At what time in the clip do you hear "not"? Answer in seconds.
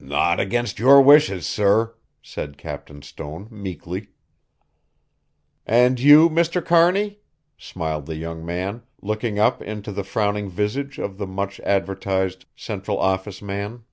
0.00-0.40